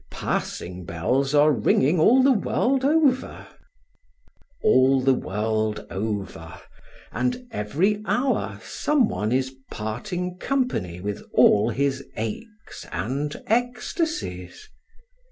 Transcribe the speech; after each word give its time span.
Passing 0.09 0.83
bells 0.83 1.35
are 1.35 1.51
ringing 1.51 1.99
all 1.99 2.23
the 2.23 2.31
world 2.31 2.83
over. 2.83 3.45
All 4.63 4.99
the 4.99 5.13
world 5.13 5.85
over, 5.91 6.59
and 7.11 7.45
every 7.51 8.01
hour, 8.07 8.59
someone 8.63 9.31
is 9.31 9.53
parting 9.69 10.39
company 10.39 10.99
with 11.01 11.21
all 11.35 11.69
his 11.69 12.03
aches 12.17 12.87
and 12.91 13.43
ecstasies. 13.45 14.67